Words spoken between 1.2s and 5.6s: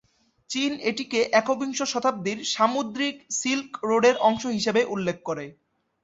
একবিংশ শতাব্দীর সামুদ্রিক সিল্ক রোডের অংশ হিসাবে উল্লেখ করে।